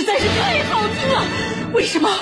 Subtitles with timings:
[0.00, 1.26] 实在是太好听了。
[1.74, 2.08] 为什么？
[2.08, 2.14] 为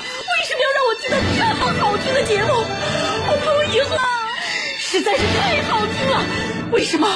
[0.45, 2.49] 什么要让我听到这么好听的节目？
[2.50, 3.97] 我怕我以后
[4.81, 6.25] 实在是太好听了。
[6.72, 7.06] 为什么？
[7.06, 7.15] 为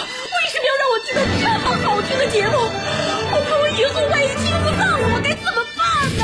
[0.53, 2.53] 什么要让我听到这么好听的节目？
[3.33, 5.83] 我怕我以后万一听不到了，我该怎么办
[6.17, 6.23] 呢？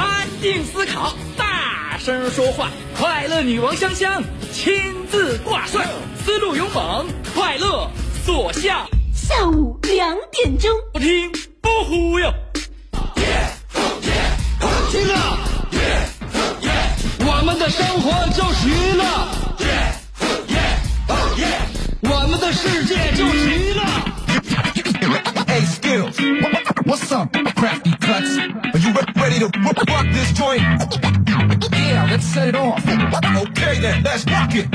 [0.00, 4.24] 安静思考，大声说话，快乐女王香香
[4.54, 5.86] 亲自挂帅，
[6.24, 7.90] 思路勇猛，快乐
[8.24, 8.88] 所向。
[9.12, 12.32] 下午两点钟，不听不忽悠。
[17.67, 19.03] 的生活就是娱乐，
[22.01, 23.83] 我们的世界就是娱乐。
[25.47, 26.15] Hey, skills.
[26.85, 28.37] What's up, crafty cuts?
[28.73, 30.63] Are you re- ready to rock rock this joint?
[31.71, 32.83] Yeah, let's set it off.
[32.85, 34.67] Okay then, let's rock it.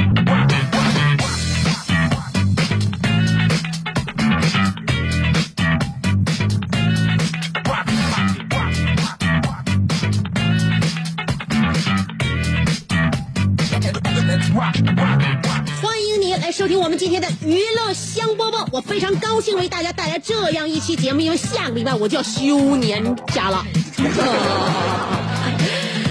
[14.54, 23.66] 欢迎你来收听我们今天的娱乐香饽饽，我非常高兴为大家带来这样一期节目，因为下个礼拜我就要休年假了。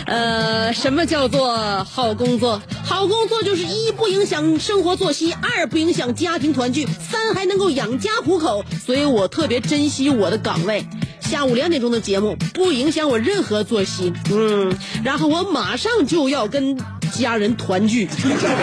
[0.07, 2.61] 呃，什么叫做好工作？
[2.85, 8.65] 好工作就是一不影响生活作息，二不影响家庭团聚，三还能够养家糊口。
[8.85, 10.85] 所以我特别珍惜我的岗位。
[11.21, 16.77] 下午两点钟的节目不影响我任何作息，嗯，然后我马上就要跟
[17.13, 18.09] 家人团聚。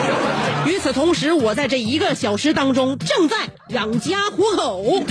[0.68, 3.36] 与此同时，我在这一个小时当中正在
[3.70, 5.04] 养家糊口。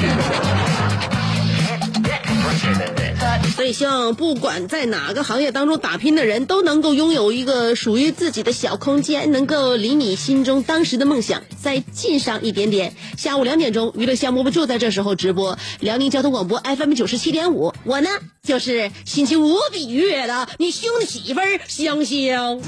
[3.58, 12.94] 所以，希望不管在哪个行业当中打拼的人，都能够拥有一个属于自己的小空间，能够离你心中当时的梦想再近上一点点。
[13.16, 17.74] 下午两点钟，娱乐项目就在这时候直播，辽宁交通广播 FM 九十七点五。
[17.82, 18.08] 我呢，
[18.44, 22.60] 就是心情无比愉悦的你兄弟媳妇儿香香。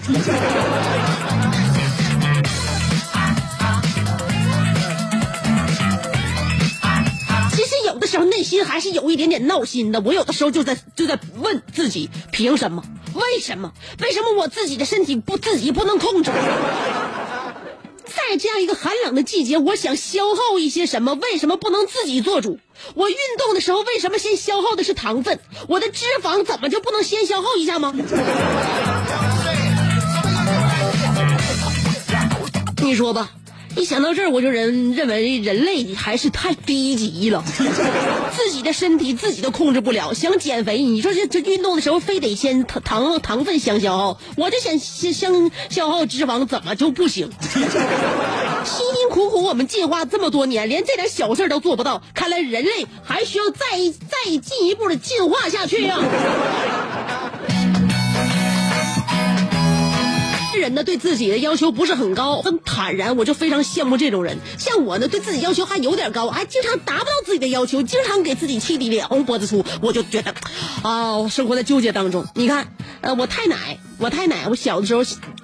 [8.10, 10.00] 时候内心还是有一点点闹心的。
[10.00, 12.82] 我有的时候就在就在问自己，凭什么？
[13.14, 13.72] 为什么？
[14.00, 16.32] 为什么我自己的身体不自己不能控制？
[18.04, 21.14] 在这样一个寒冷的季节，我想消耗一些什么？
[21.14, 22.58] 为什么不能自己做主？
[22.94, 25.38] 我运动的时候为什么先消耗的是糖分？
[25.68, 27.94] 我的脂肪怎么就不能先消耗一下吗？
[32.82, 33.30] 你说吧，
[33.76, 37.42] 一想到这儿，我就认认为人类还是太低级了，
[38.36, 47.30] 自己的身体自己都控制不了，想减肥，你说这这运动的时候非得先糖糖糖分相消耗，我就想先相消耗脂肪，怎么就不行？
[47.42, 55.98] 辛辛苦苦我们进化这么多年，连这点小事都做不到，看来人类还需要再再进一步的进化下去呀、
[60.60, 64.38] 人呢对自己的要求不是很高，很坦然，我就非常羡慕这种人。
[64.58, 70.34] 像我呢，对自己要求还有点高，还经常达不到自己的要求，经常给自己气的脸红脖子粗，我就觉得，
[70.82, 72.24] 啊，我生活在纠结当中。
[72.34, 72.68] 你看，
[73.00, 75.02] 呃，我太奶，我太奶，我小的时候，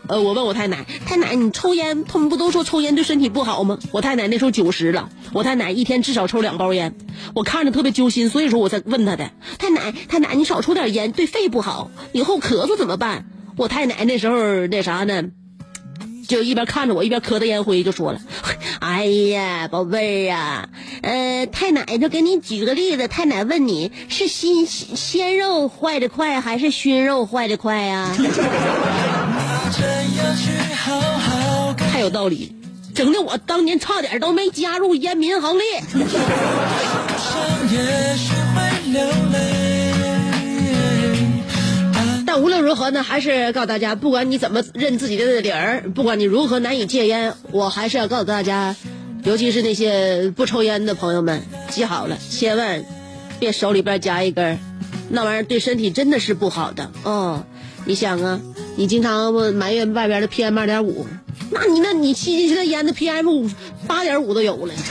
[0.09, 3.79] 呃，我问我太奶，太奶，你抽烟，他们不都说抽烟对身体不好吗？
[3.93, 6.95] 我太奶那时候九十了，我太奶一天至少抽两包烟，
[7.35, 13.27] 我看着特别揪心，所以说我才问她的，太奶，太奶，你少抽点烟，对肺不好，以后咳嗽怎么办？
[13.57, 15.25] 我太奶那时候那啥呢，
[16.29, 18.21] 就一边看着我一边磕的烟灰，就说了
[18.81, 20.69] ：“哎呀，宝贝儿啊，
[21.03, 28.15] 呃，太奶就给你举个例子，太奶问你是新鲜肉坏的快还是熏肉坏的快呀、
[31.79, 32.55] 太有道理，
[32.95, 35.83] 整的我当年差点都没加入烟民行列。
[42.39, 48.77] 无论如何呢，还是告诉大家，不管你怎么认自己的理儿，不管你如何难以戒烟，我还是要告诉大家，
[49.25, 52.85] 尤其是那些不抽烟的朋友们，记好了，千万
[53.39, 54.59] 别手里边夹一根，
[55.09, 57.45] 那玩意儿对身体真的是不好的哦。
[57.85, 58.41] 你想啊，
[58.77, 61.07] 你经常埋怨外边的 PM 二点五，
[61.51, 63.49] 那你那你吸进去的烟的 PM 五
[63.87, 64.75] 八点五都有了。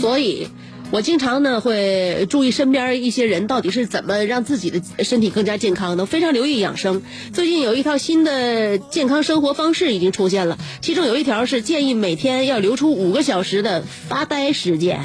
[0.00, 0.48] 所以，
[0.90, 7.02] 我经常呢会注意身边一些人到底是怎么让自己的身体更加健康的，非常留意养生。
[7.32, 15.04] 最近有一套新的健康生活方式已经出现了，其中有一条是建议每天要留出五个小时的发呆时间。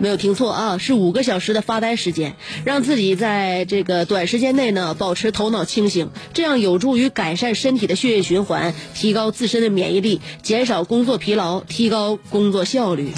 [0.00, 13.12] 没有听错啊，是五个小时的发呆时间，让自己在这个短时间内呢保持头脑清醒，这样有助于改善身体的血液循环，提高自身的免疫力，减少工作疲劳，提高工作效率。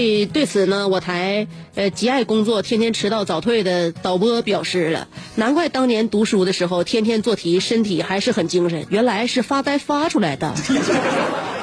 [0.00, 10.54] 对对此呢，我台呃极爱工作、天天迟到早退的导播表示了，难怪当年读书的时候天天做题，身体还是很精神，原来是发呆发出来的。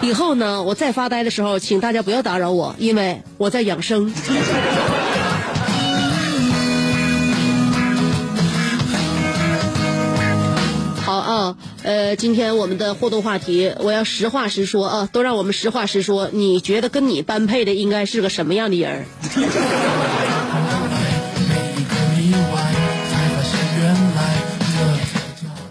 [0.04, 4.14] 以后呢，我再发呆的时候，请大家不要打扰我，因为我在养生。
[11.38, 16.32] 啊，呃，今天我们的互动话题，我要实话实说啊，都让我们实话实说。
[16.34, 19.06] 你觉得跟你般配的应该是个什么样的人？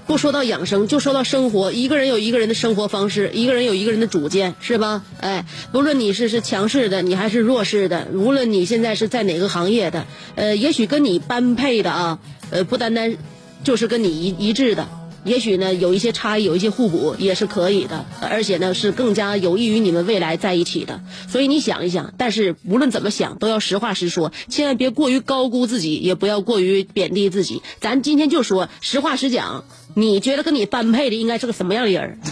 [0.06, 1.72] 不说到养生，就说到生活。
[1.72, 5.02] 一个人有一个人的生活方式，一个人有一个人的主见，是吧？
[5.18, 12.20] 哎，无论你是是强势的，你还是弱势的，无论你现在是在哪个行业的，呃，也许跟你般配的啊，
[12.50, 13.16] 呃，不单单
[13.64, 14.86] 就是跟你一一致的。
[15.26, 21.00] 也许呢，有一些差异，有一些互补也是可以的，而且呢是更加有益于你们未来在一起的。
[21.28, 27.60] 所以你想一想，但是无论怎么想，都要实话实说，千万别过于高估自己，也不要过于贬低自己。
[27.80, 29.64] 咱今天就说实话实讲，
[29.94, 32.20] 你觉得跟你般配的应该是个什么样的人？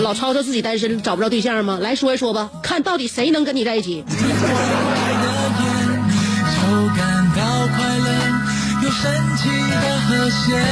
[0.00, 1.78] 老吵吵自己单身找不着对象吗？
[1.80, 4.04] 来说一说吧，看到底谁能跟你在一起？
[9.00, 9.48] 神奇
[10.12, 10.62] 和弦。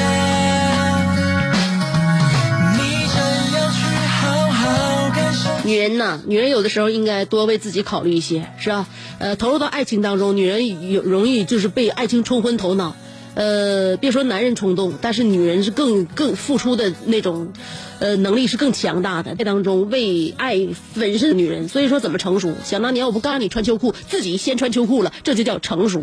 [5.64, 8.86] 女人呐，女人有的时候应该多为自己考虑一些，是吧？
[9.18, 12.96] 呃，投入到爱情当中，女人有容易就是被爱情冲昏头脑。
[13.34, 17.52] 呃，别说男人冲动，但是女人是更更付出的那种，
[18.00, 19.36] 呃，能力是更强大的。
[19.36, 20.58] 这当中为爱
[20.94, 22.52] 粉身的女人，所以说怎么成熟？
[22.64, 26.02] 想当年我不告诉你穿秋裤，自己先穿秋裤了，这就叫成熟。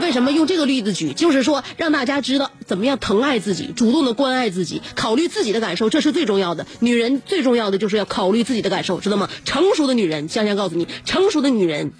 [0.00, 1.12] 为什么用这个例子举？
[1.12, 6.66] 就是说让大家知道怎么样疼爱自己，主动的关爱自己，考虑自己的感受，这是最重要的。
[6.80, 9.28] 女人最重要的就是要考虑自己的感受，知道吗？
[9.44, 11.92] 成熟的女人，香香告诉你，成熟的女人，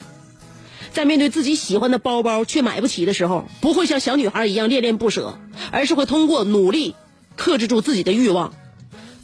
[0.92, 5.38] 在面对自己喜欢的包包却买不起的时候，不会像小女孩一样恋恋不舍，
[5.70, 6.94] 而是会通过努力
[7.36, 8.54] 克制住自己的欲望，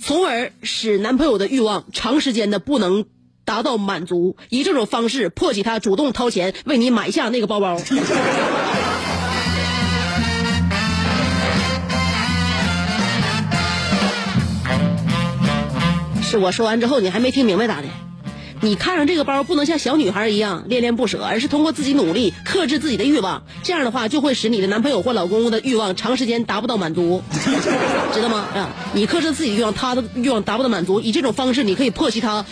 [0.00, 3.06] 从而使男朋友的欲望长时间的不能。
[3.44, 7.79] 达到满足，以这种方式迫使他主动掏钱为你买下那个包包。
[16.23, 17.88] 是我说完之后你还没听明白咋的？
[18.61, 27.23] 你看上这个包不能像小女孩一样恋恋不舍，而是通过自己努力克制自己的欲望，这样的话就会使你的男朋友或老公的欲望长时间达不到满足，
[28.14, 28.47] 知道吗？
[28.55, 32.47] 啊，你克制自己的欲望，他的欲望达不到满足，以这种方式你可以迫使他。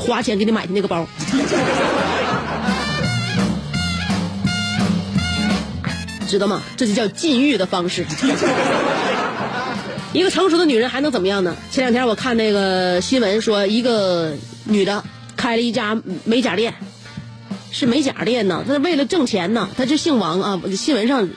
[0.00, 1.06] 花钱给你买的那个包，
[6.26, 6.62] 知道吗？
[6.76, 8.06] 这就叫禁欲的方式。
[10.12, 11.54] 一个成熟的女人还能怎么样呢？
[11.70, 14.32] 前两天我看那个新闻说，一个
[14.64, 15.02] 女的
[15.36, 16.72] 开了一家美甲店，
[17.70, 20.60] 是美甲店呢，她为了挣钱呢，她就姓王啊。
[20.76, 21.28] 新闻上。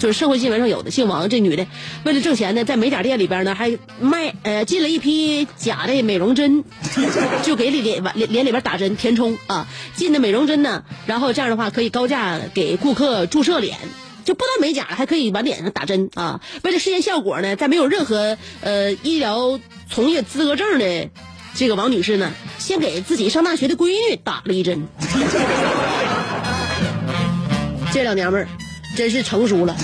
[0.00, 1.66] 就是社会新闻上有的姓王这女的，
[2.04, 6.64] 为了挣钱呢，在美甲店里边呢还卖呃进了一批假的美容针，
[7.44, 13.76] 就给脸脸脸里边打针填充啊，进的美容针呢，然后这样的话可以高价给顾客注射脸，
[14.24, 16.40] 就不但美甲了，还可以往脸上打针啊。
[16.62, 19.60] 为了试验效果呢，在没有任何呃医疗
[19.90, 21.10] 从业资格证的
[21.54, 24.88] 这个王女士呢，先给自己上大学的闺女打了一针。
[27.92, 28.69] 这老娘们儿。
[29.00, 29.74] 真是成熟了，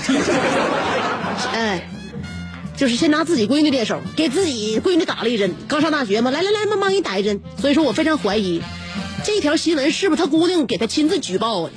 [1.51, 1.89] 哎，
[2.75, 5.51] 就是先拿自己闺女练手，给自己闺女打了一针。
[5.67, 7.41] 刚上大学嘛，来来来，妈妈给你打一针。
[7.59, 8.61] 所以说我非常怀疑，
[9.25, 11.71] 这条新闻是不是他姑娘给他亲自举报啊？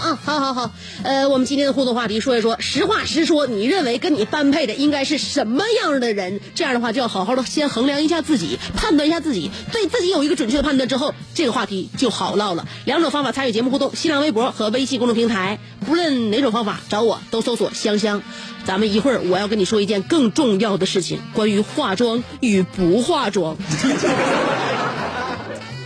[0.00, 0.70] 啊，好好好，
[1.02, 6.40] 呃，我们今天的互动话题说一说，实话实说，你认为跟你般配的应该是什么样的人？
[6.54, 12.66] 这样的话就要好好的先衡量一下自己，判断一下自己，对自己有一个准确的判断之后，这个话题就好唠了。
[12.86, 15.58] 两种方法参与节目互动：新浪微博和微信公众平台。
[15.86, 18.22] 不论哪种方法找我，都搜索香香。
[18.64, 23.56] 咱们一会儿我要跟你说一件更重要的事情，关于化妆与不化妆。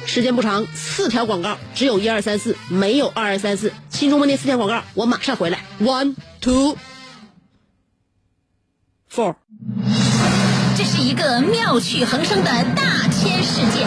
[0.06, 3.72] 时间不长，四条广告，只有一二三四，没有二二三四。
[3.94, 5.60] 新中国那四天广告，我马上回来。
[5.80, 6.76] One, two,
[9.08, 9.36] four。
[10.76, 13.86] 这是一个妙趣横生的大千世界。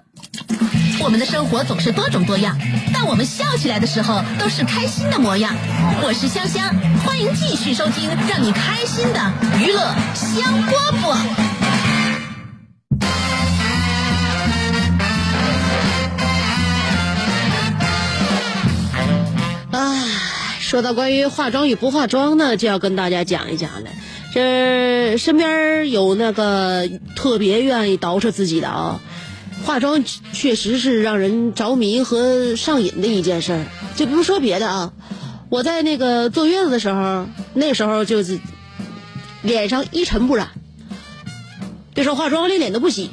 [1.03, 2.55] 我们的生活总是多种多样，
[2.93, 5.55] 但我们笑起来的时候都是开心的模样。
[6.03, 9.19] 我是香香，欢迎继续收听让你开心的
[9.59, 9.79] 娱乐
[10.13, 11.17] 香饽饽。
[19.71, 23.89] 唉，说到关于化妆与不化妆呢，就要跟大家讲一讲了。
[24.33, 29.01] 这身边有那个特别愿意捯饬自己的啊，
[29.65, 30.03] 化妆
[30.33, 33.65] 确实是让人着迷和上瘾的一件事儿。
[33.95, 34.93] 就不说别的啊，
[35.49, 38.39] 我在那个坐月子的时候，那时候就是
[39.41, 40.49] 脸上一尘不染，
[41.93, 43.09] 别说化妆，连脸都不洗，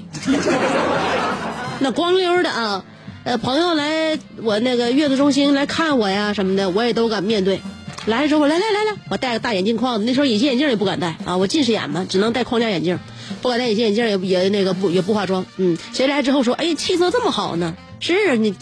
[1.81, 2.85] 那光溜的啊。
[3.25, 7.61] 呃，朋友来我那个月子中心来看我呀什么的，我也都敢面对。
[8.07, 12.99] 来了之后，来来来来，我戴个大眼镜框子，那时候隐形眼镜也不敢戴啊，我近视眼嘛，只能戴框架眼镜，
[13.43, 15.45] 不敢戴隐形眼镜，也也那个不也不化妆。
[15.57, 17.77] 嗯，谁来之后说，哎，气色这么好呢？
[18.01, 18.55] 是啊，你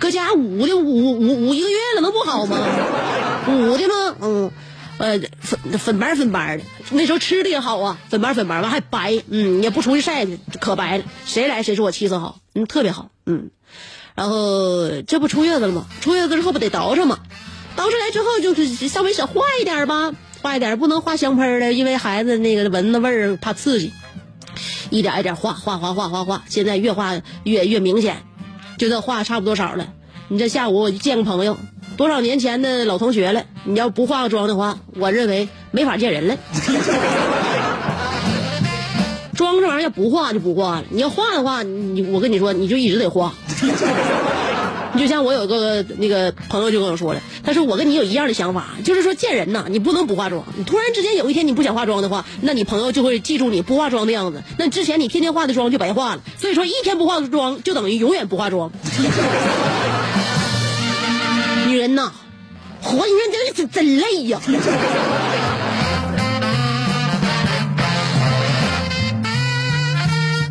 [0.00, 2.56] 搁家捂的捂捂捂一个月了，能不好吗？
[3.48, 4.16] 捂的吗？
[4.20, 4.50] 嗯，
[4.98, 11.04] 呃，粉粉白粉白的，那时候吃的也好啊，粉白粉白完还白，嗯，也不出去晒去，可白了。
[11.26, 13.50] 谁来谁说我气色好，嗯，特别好，嗯。
[14.14, 15.86] 然后这不出月子了吗？
[16.02, 17.18] 出月子之后不得捯饬吗？
[17.76, 20.12] 捯饬来之后就是稍微想化一点吧，
[20.42, 23.92] 化一点不能化香喷的，因为孩子那个闻那味儿怕刺激。
[24.90, 28.16] 一点一点化化化化化化，现在越化越越明显，
[28.76, 29.88] 就这化差不多少了。
[30.28, 31.56] 你这下午我见个朋友，
[31.96, 36.36] 多少年前的老同学了，你要不化个妆的话，我认为没法见人了。
[39.34, 43.32] 妆这玩意儿要不化就不化了，你要化的话，你我跟你说，你就一直得化。
[44.94, 50.44] 你就像我有个那个朋友就跟我说了，他说我跟你有一样的想法，就是说见人呐，你不能不化妆。
[50.56, 56.20] 你突然之间有一天你不想化妆的话，那你朋友就会记住你不化妆的样子，那之前你天天化的妆就白化了。
[56.38, 58.70] 所以说一天不化妆就等于永远不化妆。
[61.68, 62.12] 女人呐，
[62.82, 64.40] 活你说真真真累呀。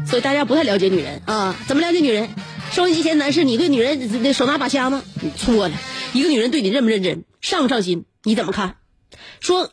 [0.09, 1.55] 所以大家不太了解女人啊？
[1.67, 2.27] 怎么了解女人？
[2.71, 5.03] 收音机前男士，你对女人那手拿把掐吗？
[5.21, 5.75] 你错了。
[6.13, 8.77] 一个女人对你认不认真，上不上心，你怎么看？
[9.41, 9.69] 说，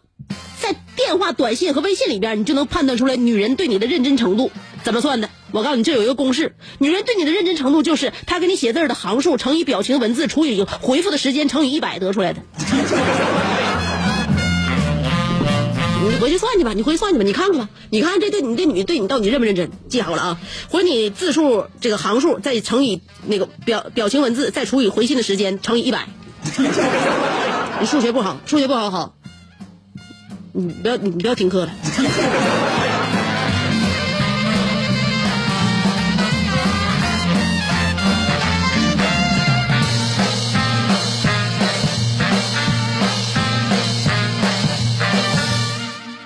[0.61, 4.51] 在电话、短信和微信里边，你就能判断出来女人对你的认真程度。
[4.83, 5.31] 怎么算的？
[5.53, 12.43] 我告诉你，这有一个公式：女人对你的认真程度就是她给你写字的行数乘以表情文字除以回复的时间乘以一百得出来的。
[16.01, 19.71] 你回去算去吧，你回去算去吧，你看看吧，你看这对你这女的对你到底认不认真？
[19.89, 26.07] 记好了啊，回你字数这个行数再乘以那个表表情文字再除以回信的时间乘以一百。
[27.81, 29.15] 你数学不好，数学不好好，
[30.53, 31.73] 你不要你不要听课了。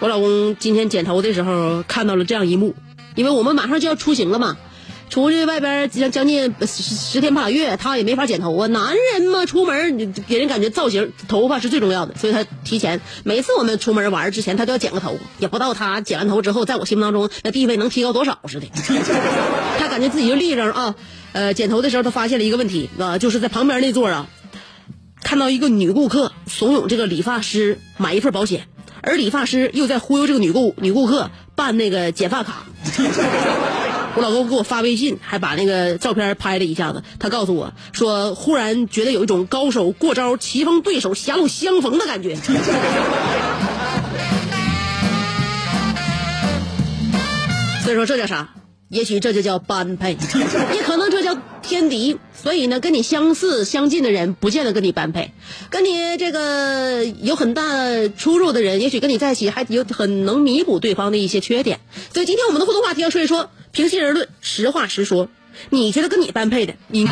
[0.02, 2.74] 我老公今天剪头的时候看到了这样一幕，
[3.14, 4.56] 因为我们马上就要出行了嘛，
[5.10, 8.66] 出去外边将将近十十天八月，他也没法剪头啊。
[8.66, 15.16] 男人嘛，出门给人感觉造型，头发是最重要的，所以他提前每次我们出门玩之前，他都要剪个头。
[15.38, 18.66] 也不知道他剪完头之后，在我心目当中那地位能提高多少似的。
[19.78, 20.96] 他感觉自己就立正啊，
[21.30, 24.26] 呃，剪头的时候他发现了一个问题啊，就是在旁边那座啊，
[25.22, 28.66] 看到一个女顾客怂恿这个理发师买一份保险。
[29.02, 32.64] 而理发师又在忽悠这个女顾女顾客办那个剪发卡，
[34.14, 37.02] 我老公给我发微信，还把那个照片拍了一下子。
[37.18, 42.36] 他告诉我说，忽然觉得有一种高手过招、棋逢对手、狭路相逢的感觉。
[47.82, 48.50] 所以说这叫啥？
[48.88, 50.16] 也许这就叫般配，
[50.74, 52.18] 也可能这叫天敌。
[52.42, 55.30] 所以呢，跟你相似相近的人，不见得跟你般配；
[55.70, 57.62] 跟你这个有很大
[58.18, 61.78] 出入的人，也许跟你在一起还有很能弥补对方的一些缺点。
[62.12, 65.28] 所以今天我们的互动话题要说一说，平心而论，实话实说，
[65.70, 67.08] 你觉得跟你般配的，你。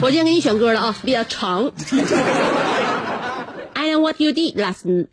[0.00, 1.70] 我今天给你选歌了啊，比较长。
[3.74, 5.08] I know what you did last night.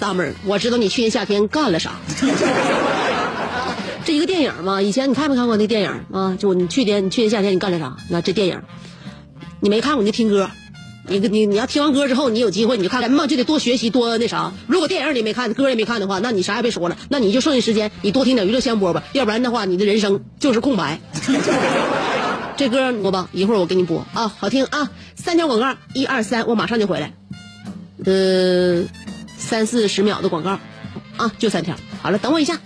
[0.00, 0.32] summer。
[0.46, 1.92] 我知道你去年夏天干了啥。
[4.02, 6.34] 这一个电影嘛，以前你看没看过那电影啊？
[6.38, 7.94] 就你去年你去年夏天你干了啥？
[8.08, 8.58] 那这电影，
[9.60, 10.50] 你没看过你就听歌。
[11.06, 14.52] 你你你要听完歌之后，你有机会你就看人嘛，就得多学习多那啥。
[14.66, 21.00] 如果电影你没看，歌也没看的话，那你啥也别说了，那你就剩下时间你多听点娱乐香饽吧，要不然的话你的人生就是空白。
[22.56, 24.90] 这歌播吧，一会儿我给你播啊，好听啊！
[25.14, 27.12] 三条广告，一二三，我马上就回来。
[28.04, 28.82] 呃，
[29.40, 30.60] 三四十秒的广告，
[31.16, 31.74] 啊，就三条。
[32.00, 32.60] 好了，等我一下。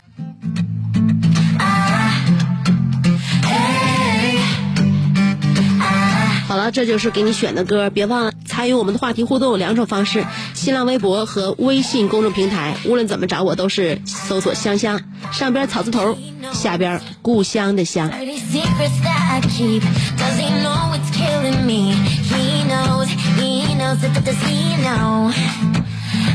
[6.46, 12.76] 好了，这就是给你选的歌，别忘了参与我们的话题互动有两种方式：新浪微博和微信公众平台。
[12.84, 15.00] 无论怎么找我，都是搜索“香香”，
[15.32, 16.16] 上边草字头，
[16.52, 18.10] 下边故乡的乡。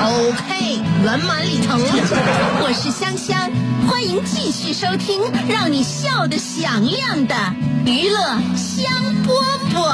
[0.00, 1.86] OK，圆满礼成了。
[2.62, 3.50] 我是香香，
[3.88, 7.34] 欢迎继续收听让你笑得响亮的
[7.84, 8.18] 娱乐
[8.56, 8.86] 香
[9.24, 9.32] 饽
[9.74, 9.88] 饽。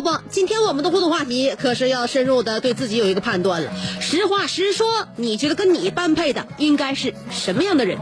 [0.00, 0.20] 乐香饽饽。
[0.30, 3.70] 今天我们的互动话题可是要深入的对自己有一个判断了。
[4.00, 4.86] 实话实说，
[5.16, 7.98] 你觉得跟你般配的应该是什么样的人？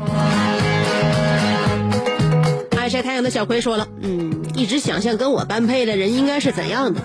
[2.76, 7.00] 爱晒太阳的小葵说了，嗯，一直想象跟我般配的人应该是怎样的，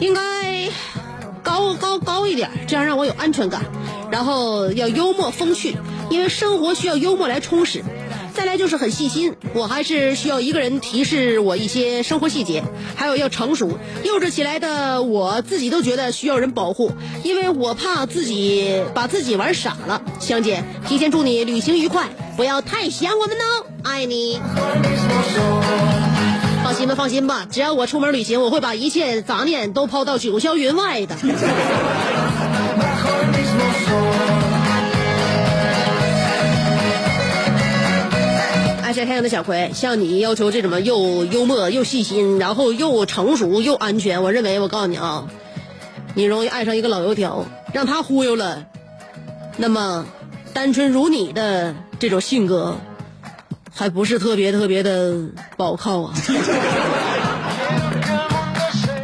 [0.00, 0.68] 应该
[1.42, 3.62] 高高高一点，这样让我有安全感。
[4.10, 5.76] 然后要幽默风趣，
[6.10, 7.82] 因为生活需要幽默来充实。
[8.54, 12.62] 再来就是很细心，我还是需要一个人提示我一些生活细节，
[12.94, 13.76] 还有要成熟。
[14.04, 16.92] 幼稚起来的我自己都觉得需要人保护，
[17.24, 20.00] 因为我怕自己把自己玩傻了。
[20.20, 24.40] 香姐，提前祝你旅行愉快，不要太想我们哦，爱你。
[26.62, 31.16] 放心吧，放心吧，只要我出门旅行，我会把一切杂念都抛到九霄云外的。
[38.94, 45.28] 晒太阳的小葵，像你要求这种又幽默又细心，然后又成熟又安全，我认为我告诉你啊，
[46.14, 48.64] 你容易爱上一个老油条，让他忽悠了，
[49.56, 50.06] 那么
[50.52, 52.76] 单纯如你的这种性格，
[53.74, 55.14] 还不是特别特别的
[55.56, 56.14] 不好靠啊。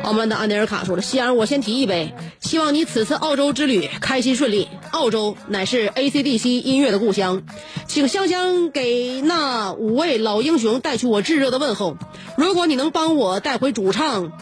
[0.04, 2.12] 澳门的安德尔卡说了：“西安，我先提一杯，
[2.50, 4.66] 希望你此次澳洲之旅开心顺利。
[4.90, 7.42] 澳洲乃是 AC/DC 音乐的故乡，
[7.86, 11.96] 请香香给那五位老英雄带去我炙热的问候。
[12.36, 14.32] 如果你能帮我带回主唱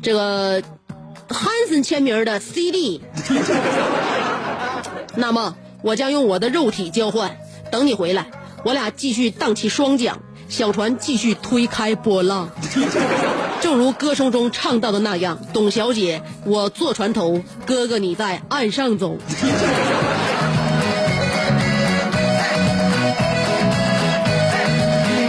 [0.00, 0.62] 这个
[1.28, 3.02] 汉森签名的 CD，
[5.14, 7.36] 那么我将用我的肉体交换。
[7.70, 8.30] 等你回来，
[8.64, 12.48] 我俩继续荡起双桨，小船继续推开波浪。
[13.60, 19.18] ”正如歌声中唱到的那样，董小姐，我坐船头，哥哥你在岸上走。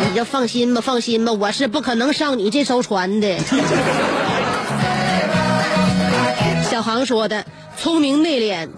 [0.10, 3.38] 你就放心吧，放心吧，我是不可能上你这艘船的。
[6.69, 7.43] 小航说的，
[7.77, 8.69] 聪明内敛，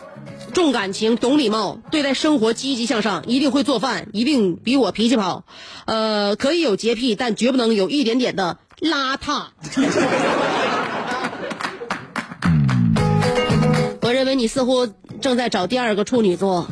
[0.52, 5.44] 重感情，懂礼貌，对待生活积极向上，一定会做饭，一定比我脾气好。
[5.86, 8.60] 呃，可以有洁癖，但绝不能有一点点的。
[8.80, 9.46] 邋遢。
[14.02, 14.88] 我认为你似乎
[15.22, 16.68] 正在找第二个处女座。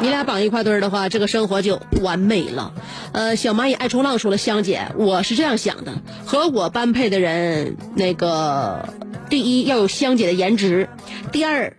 [0.00, 2.72] 你俩绑一块堆儿的话，这个生活就完美了。
[3.12, 8.88] 呃，小蚂蚁爱冲浪说了，香姐，我是这样想的：和我般配的人，那个
[9.30, 10.88] 第一要有香姐的颜值，
[11.30, 11.76] 第二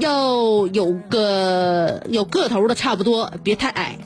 [0.00, 3.98] 要有个有个头的差不多，别太矮，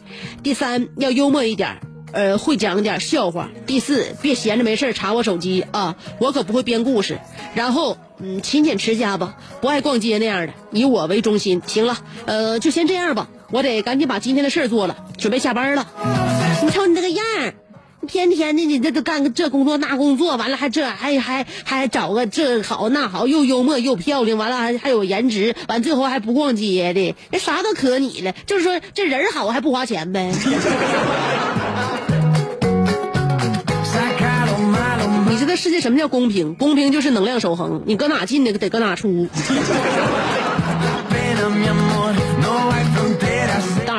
[0.42, 1.80] 第三要幽默一点儿。
[2.12, 3.50] 呃，会讲点笑话。
[3.66, 7.20] 第四，别闲着没事查我手机啊，我可不会编故事。
[7.54, 11.62] 然后，嗯，勤俭持家吧，不爱逛街那样的，以我为中心。
[11.66, 15.86] 行了，呃，就先这样吧，我得赶紧把今天的事儿做了，准备下班了。
[16.64, 17.54] 你瞅你这个样儿，
[18.08, 28.32] 天天的你这都干个这工作那工作，完了还这还还还找个这好那好，又幽默又漂亮，完了还还有颜值，完最后还不逛街的，那啥都可你了。
[28.46, 30.32] 就是说这人好还不花钱呗。
[35.28, 36.54] 你知道世界什么叫公平？
[36.54, 39.28] 公平就是能量守恒，你搁哪进的得搁哪出。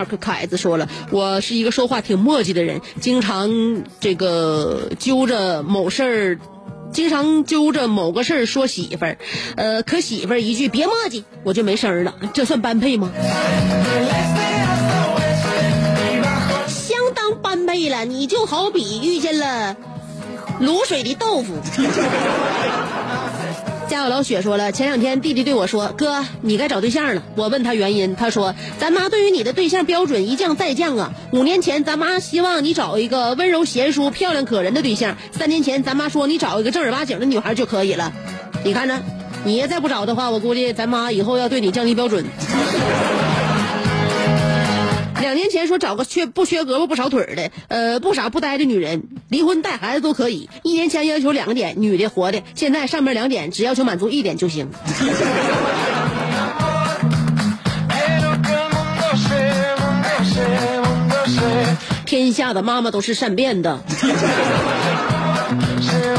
[0.01, 3.51] Dark 凯子说了，我是一个说话挺磨叽的人，经常
[3.99, 6.39] 这个揪着某事儿，
[6.91, 9.17] 经常揪着某个事儿说媳妇儿，
[9.55, 13.11] 呃，可媳妇儿一句别磨叽，我就没声儿了，这算般配吗？
[16.67, 19.75] 相当般配了，你就好比遇见了。
[20.59, 21.53] 卤水的豆腐。
[23.91, 31.11] 家有老雪说了，前两天弟弟对我说：“哥，你该找对象了。”我问他原因，他说：“咱妈对于你的对象标准一降再降啊。
[31.33, 38.13] 五年前咱妈希望你找一个温柔贤淑、漂亮可人的对象，三年前咱妈说你找一个正儿八经的女孩就可以了。
[38.63, 38.97] 你看着，
[39.43, 42.23] 你要再不找的话，我估计咱妈以后要对你降低标准。”
[45.31, 50.49] 两年前说找个缺不缺胳膊不少腿的，呃不傻不呆的女人，离婚带孩子都可以。
[50.61, 54.69] 一年前要求两点，女的活的，现在上面两点只要求满足一点就行。
[62.05, 63.79] 天下的妈妈都是善变的。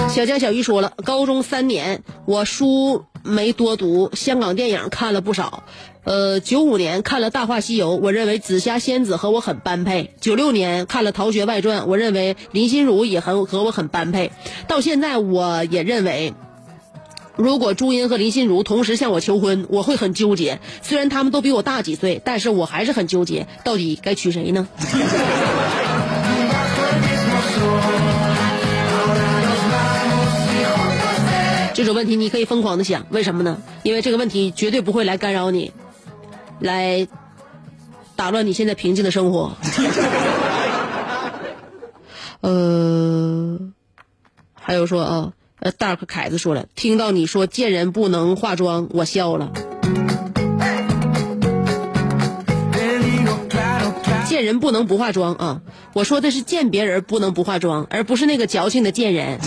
[0.08, 5.64] 小江小鱼说了，高中三年我书没多读，香港电影看了不少。
[6.04, 10.12] 呃，九五年看了《大话西游》，我认为紫霞仙子和我很般配。
[10.20, 14.32] 九六年看了《逃学外传》，我认为林心如也很和我很般配。
[14.66, 16.34] 到现在，我也认为，
[17.36, 20.58] 如果朱茵和林心如同时向我求婚，我会很纠结。
[20.82, 24.66] 虽然他们都比我大几岁，但是我还是很纠结，到底该娶谁呢？
[31.74, 33.62] 这种问题你可以疯狂的想，为什么呢？
[33.84, 35.70] 因为这个问题绝对不会来干扰你。
[36.62, 37.08] 来
[38.16, 39.56] 打乱你现在平静的生活。
[42.40, 43.58] 呃，
[44.54, 49.52] 还有说啊，呃，Dark 凯子说了，听到你说见人不能化妆，我笑了。
[54.26, 55.60] 见人不能不化妆啊！
[55.92, 59.38] 我说的是见别人不能不化妆，而不是那个矫情的见人。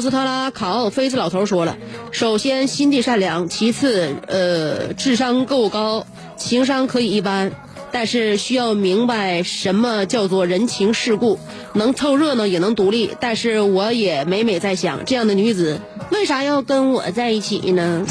[0.00, 1.76] 斯特拉卡奥菲斯老头说了：
[2.12, 7.52] 首先心地善良，其次呃智商够高，情商可以一般，
[7.92, 11.38] 但是需要明白什么叫做人情世故，
[11.74, 13.10] 能凑热闹也能独立。
[13.20, 18.06] 但是我也每每在想，这样的女子为啥要跟我在一起呢？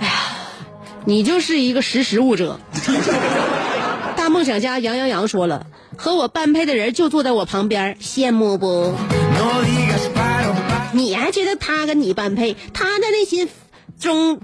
[0.00, 0.12] 哎呀，
[1.04, 2.58] 你就是一个识时务者。
[4.24, 5.66] 大梦想家杨洋洋说了，
[5.98, 8.94] 和我般配的人就坐在我旁边，羡慕不？
[10.92, 12.56] 你还觉得他跟你般配？
[12.72, 13.50] 他的内心
[14.00, 14.40] 中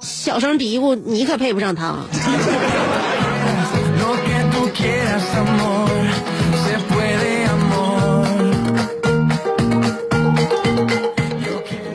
[0.00, 1.98] 小声嘀咕，你可配不上他。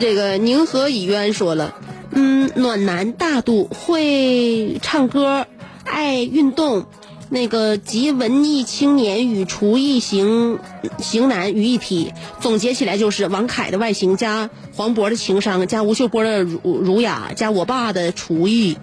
[0.00, 1.74] 这个宁和以渊说了，
[2.12, 5.46] 嗯，暖男大度，会唱歌，
[5.92, 6.86] 爱运动，
[7.28, 10.58] 那个集文艺青年与厨艺型
[10.98, 12.14] 型男于一体。
[12.40, 18.78] 总结起来就是王凯的外形加黄渤的情商加吴秀波的儒儒雅加我爸的厨艺。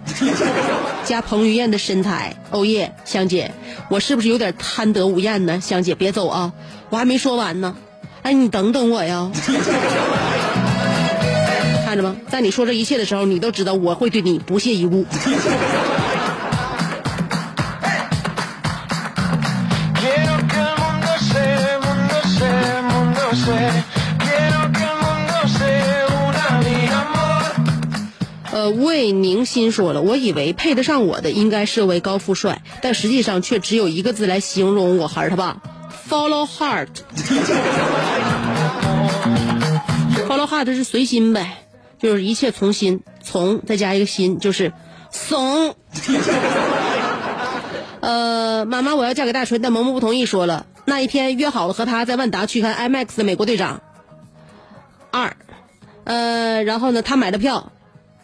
[1.04, 3.50] 加彭于晏的身材，欧耶，香姐，
[3.88, 5.60] 我是不是有点贪得无厌呢？
[5.60, 6.52] 香姐，别走啊，
[6.90, 7.76] 我还没说完呢。
[8.22, 9.32] 哎，你等等我呀。
[11.84, 12.14] 看着吗？
[12.30, 15.04] 在你说这一切的时候，你都知道我会对你不屑一顾。
[28.52, 35.62] 呃，魏宁心说了，我以为配得上我的应该是位高富帅，但实际上却只有一个字来形容我孩儿他爸
[36.08, 36.88] ，follow heart。
[40.28, 41.58] follow heart 是随心呗，
[42.00, 44.72] 就是一切从心，从再加一个心，就是
[45.12, 45.76] 怂。
[48.00, 53.80] 呃，妈妈，我要嫁给大锤，但萌萌不同意，说了那一天约好了和他在万达去看 IMAX 的美国队长
[55.12, 55.36] 二，
[56.02, 57.70] 呃，然后呢，他买的票，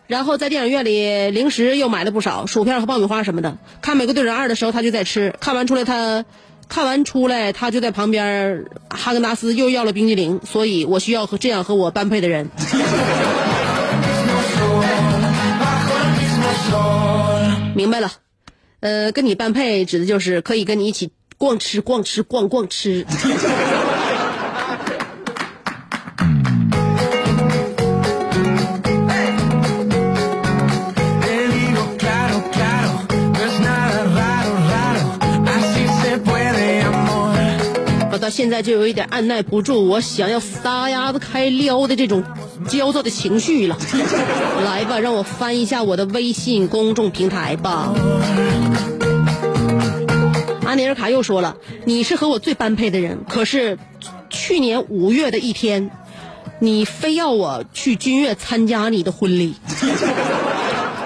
[0.09, 3.57] 然后在电影院里零食又买了不少，薯片和爆米花什么的。
[3.83, 6.25] 看美国队长二的时候，他就在吃，看完出来他。
[6.69, 12.51] 看完出来，他就在旁边哈根达斯又要了冰激凌，所以我需要和这样和我般配的人。
[17.77, 18.11] 明白了，
[18.81, 23.05] 呃，跟你般配指的就是可以跟你一起逛吃逛吃逛逛吃，
[38.11, 42.25] 我到现在就有一点按耐不住我想要撒丫子开撩的这种
[42.67, 43.77] 焦躁的情绪了。
[44.65, 47.93] 来吧，让我翻一下我的微信公众平台吧。
[50.67, 53.79] 阿尼尔卡又说了，你是和我最般配的人，可是
[54.29, 55.93] 去年五月的一天，
[56.59, 59.55] 你非要我去君悦参加你的婚礼。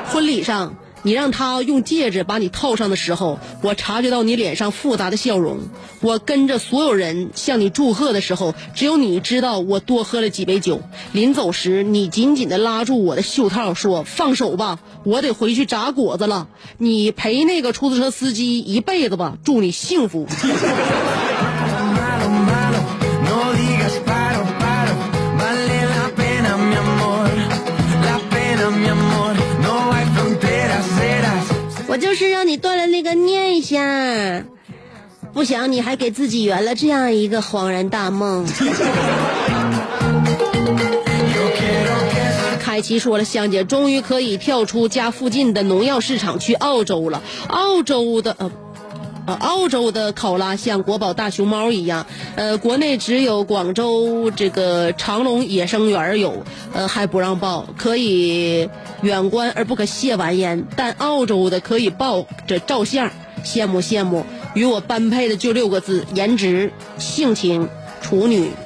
[0.07, 5.61] 婚礼上，你让他用戒指把你套上的时候，我察觉到你脸上复杂的笑容。
[6.01, 10.83] 我跟着所有人向你祝贺的时候，只有你知道我多喝了几杯酒。
[11.13, 16.49] 临走时，你紧紧地拉住我的袖套，说：“放手吧，我得回去炸果子了。
[16.79, 20.27] 你陪那个出租车司机一辈子吧，祝你幸福。”
[32.51, 34.45] 你断了那个念想，
[35.33, 38.45] 不想你还给自己圆了这样一个恍然大梦。
[42.59, 47.23] 凯奇说了，香姐终于可以跳出家附近的农药市场去澳洲了。
[47.47, 48.51] 澳洲的呃。
[49.31, 58.69] 呃，澳洲的考拉像国宝大熊猫一样，呃，国内只有广州这个长隆野生园有，呃，还不让抱，可以
[59.03, 60.67] 远观而不可亵玩焉。
[60.75, 63.09] 但澳洲的可以抱着照相，
[63.45, 64.27] 羡慕羡慕。
[64.55, 67.69] 与我般配的就六个字：颜值、性情、
[68.03, 68.51] 处女。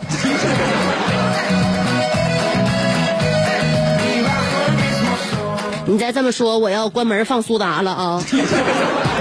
[5.86, 8.24] 你再这么说，我要关门放苏打了啊！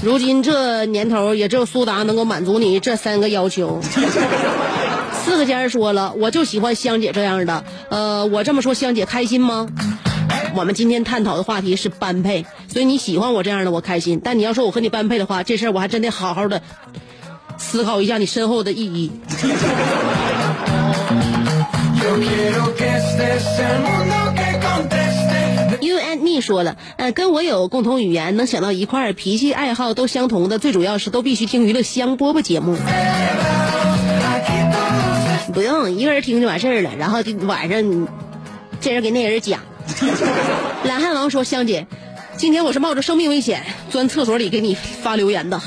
[0.04, 3.80] 如今这年头，也只有苏达能够满足你这三个要求。
[5.24, 7.64] 四个尖儿说了，我就喜欢香姐这样的。
[7.90, 9.68] 呃，我这么说，香姐开心吗？
[10.54, 14.20] 我们今天探讨的话题是般配，所以你喜欢我这样的，我开心。
[14.24, 16.62] 但你要说我和你般配的话，这事儿我还真得好好的
[17.58, 19.12] 思考一下你身后的意义。
[26.20, 26.28] Yo quiero que este sea el mundo que conteste.
[26.28, 32.76] You and me 说了，呃，跟我有共同语言，能想到一块儿，脾气爱好都相同的，最主要是都必须听娱乐香饽饽节目。
[35.52, 38.08] 不用一个人听就完事儿了，然后就晚上
[38.80, 39.60] 这人给那人讲。
[40.84, 41.86] 懒汉王说：“香姐，
[42.36, 45.60] 今天我是冒着生命危险钻厕所里给你发留言的。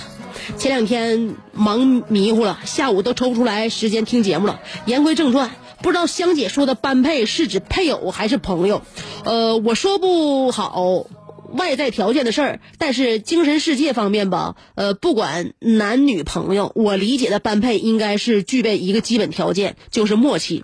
[0.58, 4.60] 前两天忙迷糊了，下午都抽不出来时间听节目了。
[4.86, 5.52] 言归正传，
[5.84, 8.82] 不知道香姐说的般配是指配偶还是朋友？
[9.24, 11.06] 呃，我说不好。”
[11.54, 20.63] 外在条件的事儿，但是精神世界方面吧，呃，不管男女朋友，我理解的般配应该是具备一个基本条件，就是默契，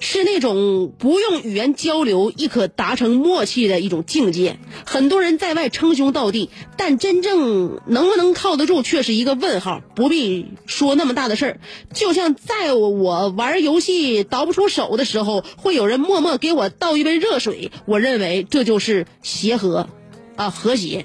[0.00, 4.58] 是那种不用语言交流亦可达成默契的一种境界。
[4.86, 9.82] 很多人在外称兄道弟，但真正能不能靠得住，却是一个问号。
[9.94, 11.60] 不必说那么大的事儿，
[11.92, 19.88] 就像在我玩游戏倒不出手的时候，会有人默默给我倒一杯热水，我认为这就是协和。
[20.36, 21.04] 啊，和谐，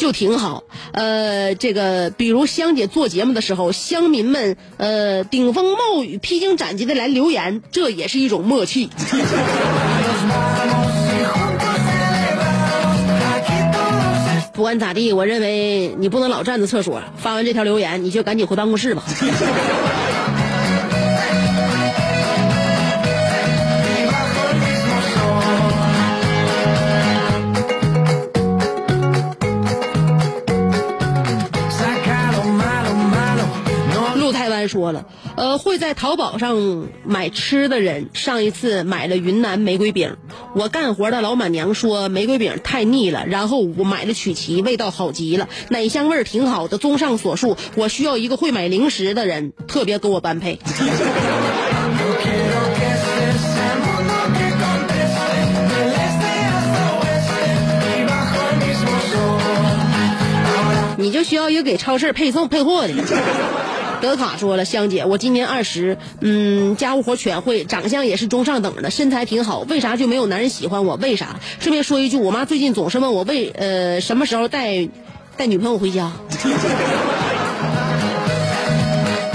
[0.00, 0.64] 就挺好。
[0.92, 8.88] 呃，这个比如香姐做节目的时候，乡民们呃顶风冒雨、披荆斩棘的来留言，这也是一种默契。
[14.54, 17.02] 不管咋地，我认为你不能老站在厕所。
[17.18, 19.02] 发完这条留言，你就赶紧回办公室吧。
[34.70, 35.06] 说了，
[35.36, 40.16] 呃，会在淘宝上买吃的人，上一次买了云南玫瑰饼。
[40.54, 46.78] 我干活的老板娘说玫瑰饼太腻了，然后我买了曲奇，味道好极了，奶香味儿挺好的。
[46.78, 50.60] 综上所述，我需要一个会买零食的人，特别跟我般配。
[60.96, 62.94] 你就需要一个给超市配送配货的。
[64.00, 70.96] 德卡说了，香姐，我今年二十，嗯，家务活全会，长相也是中上等的，身材挺好，为啥就没有男人喜欢我？
[70.96, 71.38] 为啥？
[71.60, 74.88] 顺便说一句，我妈最近总是问我为呃什么时候带
[75.36, 76.12] 带女朋友回家。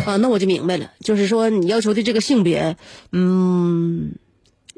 [0.06, 2.78] 啊，那我就明白了，就是说你要求的这个性别，
[3.12, 4.14] 嗯，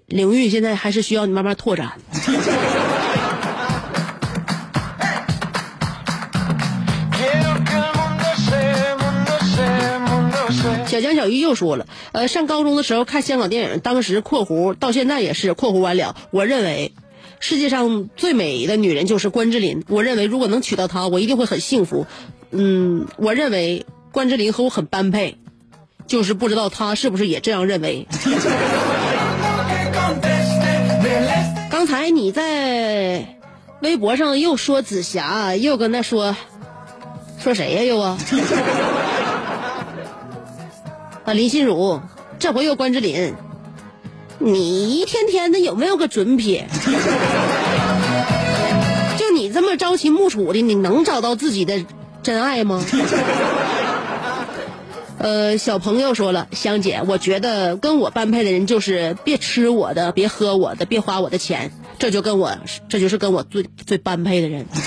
[0.06, 1.93] 领域现在还是需要你慢慢拓展。
[10.97, 16.15] 小江小鱼又说了，呃，上高中的时候看香港电影，当时（括弧）到现在也是（括弧完了）。
[16.31, 16.93] 我认为，
[17.39, 19.83] 世界上最美的女人就是关之琳。
[19.89, 22.07] 我认为，如果能娶到她，我一定会很幸福。
[22.49, 25.38] 嗯，我认为关之琳和我很般配，
[26.07, 28.07] 就是不知道她是不是也这样认为。
[31.69, 33.38] 刚才你在
[33.81, 36.36] 微博上又说紫霞，又跟那说
[37.39, 37.83] 说谁呀？
[37.83, 38.17] 又啊？
[41.27, 41.99] 啊，林心如，
[42.39, 43.33] 这回又关之琳，
[44.39, 46.65] 你一天天的有没有个准撇？
[49.17, 51.85] 就你这么朝秦暮楚的，你能找到自己的
[52.23, 52.81] 真爱吗？
[55.17, 64.65] 呃，小朋友说了，香姐，我觉得跟我般配的人就是别吃我的，别喝我的，别花我的钱，这就跟我，这就是跟我最最般配的人。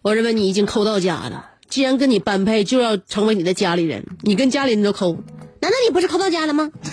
[0.00, 4.06] 我认为你已经抠到家了，既然跟你般配，就要成为你的家里人。
[4.22, 5.12] 你跟家里人都抠，
[5.60, 6.70] 难道你不是抠到家了吗？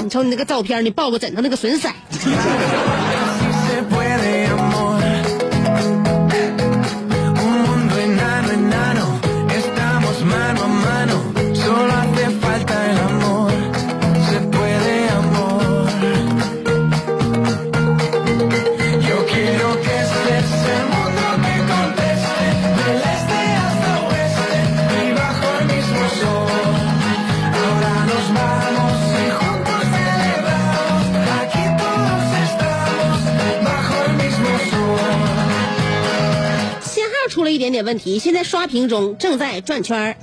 [0.00, 1.88] 你瞅你那个照片，你抱个枕头那个损色。
[38.10, 40.16] 你，现在刷屏中，正在转圈儿。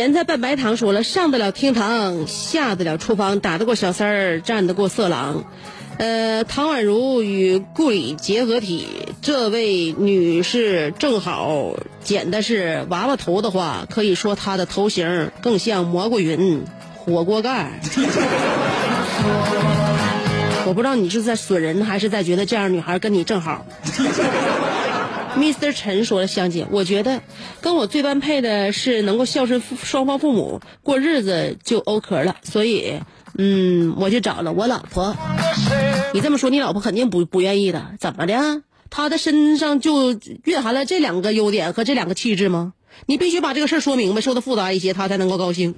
[0.00, 5.44] 咸菜拌白糖说了，上得了厅堂，下得了厨房，打得过小三儿，战得过色狼。
[5.98, 8.86] 呃，唐宛如与顾里结合体，
[9.20, 16.64] 这位女士正好剪的是娃娃头的话，可以说她的头型更像蘑菇云
[16.96, 17.78] 火锅盖。
[20.64, 23.66] 我不知道你是在损人，还是在觉得这样女孩跟你正好。
[25.36, 25.72] Mr.
[25.72, 27.22] 陈说了，香姐，我觉得
[27.60, 32.36] 跟我最般配的是能够孝顺父双方父母，过日子就 OK 了。
[32.42, 33.00] 所以，
[33.38, 35.16] 嗯，我就找了我老婆。
[36.12, 37.92] 你这么说，你老婆肯定不不愿意的。
[37.98, 38.62] 怎么的？
[38.90, 42.72] 她的身上就蕴含了这两个优点和这两个气质吗？
[43.06, 45.74] 你必须把这个事儿说明白，说的复杂一些，她才能够高兴。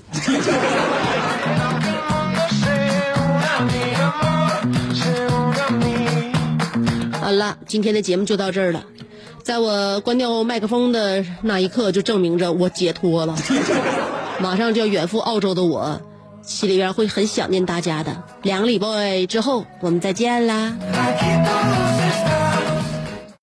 [7.20, 8.84] 好了，今天的节目就到这儿了。
[9.43, 13.34] 在我关掉麦克风的那一刻，就证明着我解脱了。
[14.40, 16.01] 马上就要远赴澳洲的我，
[16.43, 18.16] 心里边会很想念大家的。
[18.43, 20.72] 两个礼拜之后，我们再见啦。